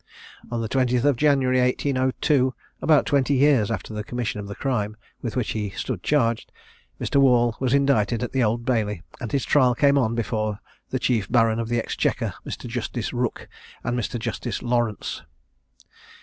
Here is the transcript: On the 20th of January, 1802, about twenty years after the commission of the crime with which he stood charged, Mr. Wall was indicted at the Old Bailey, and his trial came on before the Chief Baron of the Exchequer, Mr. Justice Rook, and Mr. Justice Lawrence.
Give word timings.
On 0.49 0.61
the 0.61 0.67
20th 0.67 1.03
of 1.05 1.15
January, 1.15 1.61
1802, 1.61 2.55
about 2.81 3.05
twenty 3.05 3.35
years 3.35 3.69
after 3.69 3.93
the 3.93 4.03
commission 4.03 4.39
of 4.39 4.47
the 4.47 4.55
crime 4.55 4.97
with 5.21 5.35
which 5.35 5.51
he 5.51 5.69
stood 5.69 6.01
charged, 6.01 6.51
Mr. 6.99 7.17
Wall 7.17 7.55
was 7.59 7.75
indicted 7.75 8.23
at 8.23 8.31
the 8.31 8.43
Old 8.43 8.65
Bailey, 8.65 9.03
and 9.19 9.31
his 9.31 9.45
trial 9.45 9.75
came 9.75 9.99
on 9.99 10.15
before 10.15 10.57
the 10.89 10.97
Chief 10.97 11.31
Baron 11.31 11.59
of 11.59 11.69
the 11.69 11.77
Exchequer, 11.77 12.33
Mr. 12.43 12.65
Justice 12.65 13.13
Rook, 13.13 13.47
and 13.83 13.95
Mr. 13.95 14.17
Justice 14.17 14.63
Lawrence. 14.63 15.21